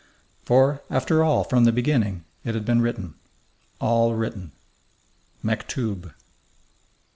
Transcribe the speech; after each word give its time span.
For, 0.45 0.81
after 0.89 1.23
all, 1.23 1.43
from 1.43 1.65
the 1.65 1.71
beginning, 1.71 2.23
it 2.43 2.55
had 2.55 2.65
been 2.65 2.81
written. 2.81 3.13
All 3.79 4.15
written! 4.15 4.51
"Mektoub!" 5.43 6.11